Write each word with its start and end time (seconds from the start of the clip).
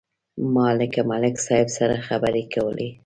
ما 0.53 0.67
له 0.79 0.85
ملک 1.09 1.35
صاحب 1.45 1.67
سره 1.77 1.95
خبرې 2.07 2.43
کولې. 2.53 2.89